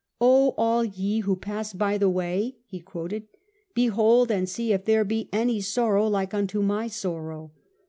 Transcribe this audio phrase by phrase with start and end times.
[0.35, 5.05] "'O all ye who pass by the way,' he quoted;* behold and see if there
[5.05, 7.51] be any sorrow like unto my sorrow.'